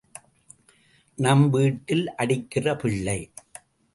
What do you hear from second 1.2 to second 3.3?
நம் வீட்டில், அடிக்கிற பிள்ளை.